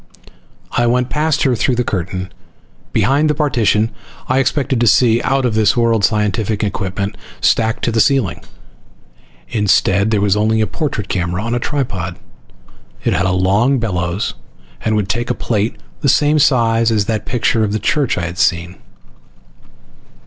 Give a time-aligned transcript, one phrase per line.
[0.71, 2.33] I went past her through the curtain.
[2.91, 3.91] Behind the partition
[4.27, 8.41] I expected to see out of this world scientific equipment stacked to the ceiling.
[9.49, 12.17] Instead, there was only a portrait camera on a tripod.
[13.03, 14.33] It had a long bellows
[14.83, 18.25] and would take a plate the same size as that picture of the church I
[18.25, 18.77] had seen.